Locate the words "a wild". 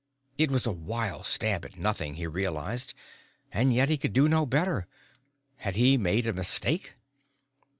0.65-1.27